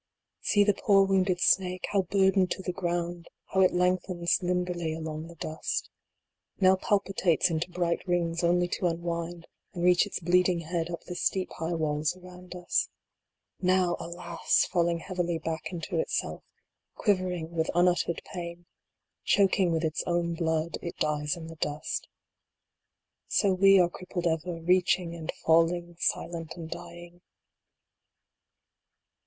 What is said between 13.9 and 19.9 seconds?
alas! falling heavily back into itself, quivering with unuttered pain; Choking with